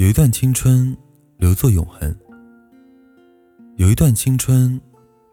[0.00, 0.96] 有一段青春
[1.36, 2.16] 留作永恒，
[3.76, 4.80] 有一段青春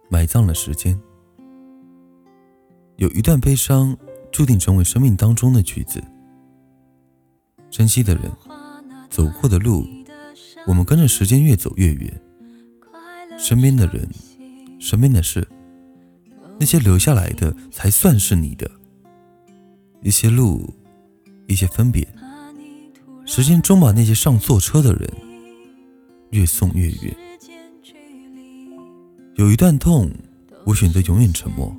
[0.09, 0.99] 埋葬了时间，
[2.97, 3.97] 有一段悲伤
[4.29, 6.03] 注定成为生命当中的曲子。
[7.69, 8.29] 珍惜的人，
[9.09, 9.87] 走过的路，
[10.67, 12.21] 我们跟着时间越走越远。
[13.39, 14.05] 身边的人，
[14.81, 15.47] 身边的事，
[16.59, 18.69] 那些留下来的才算是你的。
[20.01, 20.69] 一些路，
[21.47, 22.05] 一些分别，
[23.37, 25.07] 时间终把那些上错车的人
[26.31, 27.15] 越送越远。
[29.35, 30.09] 有一段痛，
[30.65, 31.71] 我选择永远沉默；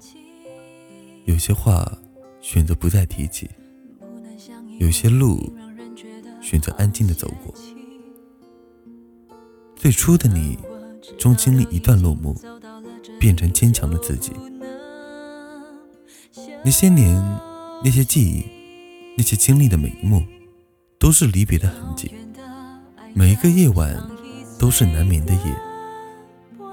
[1.25, 1.99] 有些话，
[2.41, 3.49] 选择不再提起；
[4.79, 5.53] 有些路，
[6.41, 7.53] 选择安静的走过。
[9.75, 10.57] 最初的你。
[11.19, 12.37] 终经历一段落幕，
[13.19, 14.31] 变成坚强的自己。
[16.63, 17.17] 那些年，
[17.83, 18.45] 那些记忆，
[19.17, 20.23] 那些经历的每一幕，
[20.99, 22.13] 都是离别的痕迹。
[23.15, 23.97] 每一个夜晚，
[24.59, 25.41] 都是难眠的夜。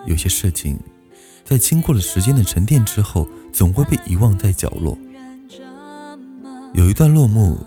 [0.05, 0.79] 有些事情，
[1.43, 4.97] 在经过了时间的沉淀之后，总会被遗忘在角落。
[6.73, 7.57] 有一段落幕，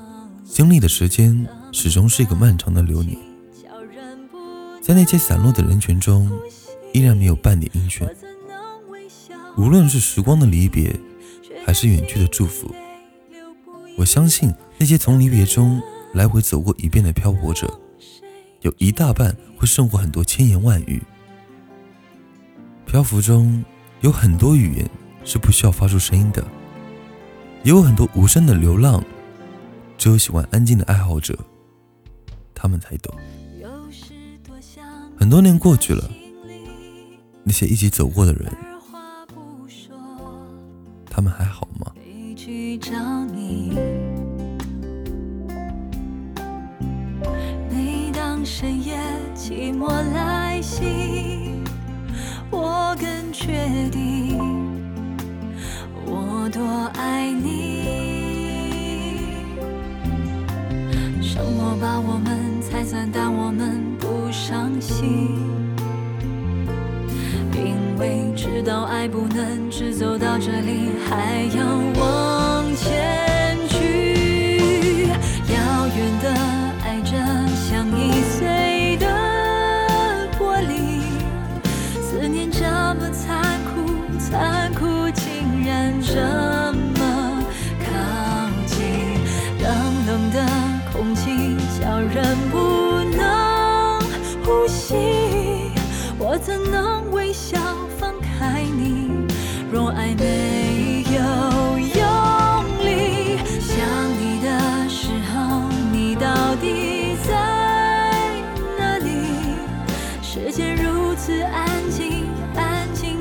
[0.44, 3.18] 经历的时间始终是一个漫长的流年。
[4.82, 6.30] 在那些散落的人群中。
[6.94, 8.08] 依然没有半点音讯。
[9.58, 10.98] 无论是时光的离别，
[11.66, 12.74] 还是远去的祝福，
[13.98, 17.68] 我相信那些从离别中来回走过一遍的漂泊者，
[18.62, 21.02] 有一大半会胜过很多千言万语。
[22.86, 23.64] 漂浮中
[24.00, 24.90] 有很多语言
[25.24, 26.42] 是不需要发出声音的，
[27.62, 29.04] 也有很多无声的流浪，
[29.96, 31.38] 只有喜欢安静的爱好者，
[32.54, 33.14] 他们才懂。
[35.18, 36.10] 很多年过去了。
[37.44, 38.52] 那些一起走过的人，
[41.10, 41.92] 他们还好吗？
[48.60, 48.98] 深夜
[49.36, 51.62] 寂寞来袭，
[52.50, 54.36] 我更确定
[56.04, 57.86] 我多爱你。
[61.22, 65.38] 什么把我们拆散，但我们不伤心。
[67.54, 71.87] 因为知道爱不能只走到这里，还要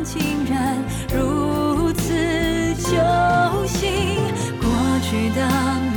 [0.07, 0.77] 竟然
[1.13, 2.13] 如此
[2.75, 4.15] 揪心
[4.61, 4.69] 过
[5.01, 5.45] 去的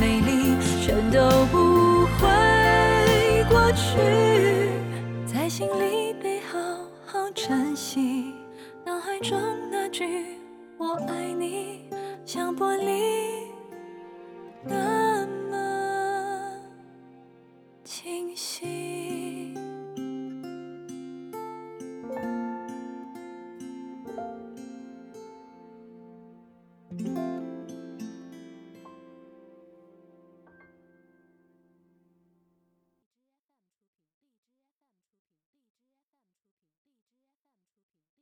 [0.01, 4.67] 美丽全都不会过去
[5.25, 6.59] 在心里被好
[7.05, 8.33] 好珍惜
[8.85, 9.39] 脑海中
[9.71, 10.03] 那句
[10.77, 11.85] 我爱你
[12.25, 13.47] 像玻璃
[14.65, 16.51] 那么
[17.85, 18.20] 轻